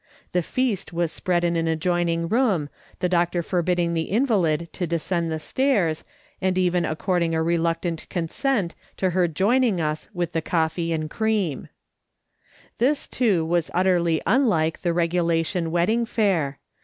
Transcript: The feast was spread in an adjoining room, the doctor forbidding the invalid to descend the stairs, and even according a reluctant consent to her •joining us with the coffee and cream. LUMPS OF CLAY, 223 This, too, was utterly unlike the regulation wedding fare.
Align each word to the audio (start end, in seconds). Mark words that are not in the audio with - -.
The 0.31 0.41
feast 0.41 0.91
was 0.91 1.11
spread 1.11 1.43
in 1.43 1.55
an 1.55 1.67
adjoining 1.67 2.27
room, 2.27 2.69
the 3.01 3.07
doctor 3.07 3.43
forbidding 3.43 3.93
the 3.93 4.09
invalid 4.09 4.67
to 4.73 4.87
descend 4.87 5.31
the 5.31 5.37
stairs, 5.37 6.03
and 6.41 6.57
even 6.57 6.85
according 6.85 7.35
a 7.35 7.43
reluctant 7.43 8.09
consent 8.09 8.73
to 8.97 9.11
her 9.11 9.27
•joining 9.27 9.79
us 9.79 10.09
with 10.11 10.31
the 10.31 10.41
coffee 10.41 10.91
and 10.91 11.07
cream. 11.07 11.67
LUMPS 11.67 11.67
OF 11.67 12.77
CLAY, 12.79 12.79
223 12.79 12.89
This, 13.29 13.37
too, 13.37 13.45
was 13.45 13.71
utterly 13.75 14.23
unlike 14.25 14.81
the 14.81 14.91
regulation 14.91 15.69
wedding 15.69 16.07
fare. 16.07 16.57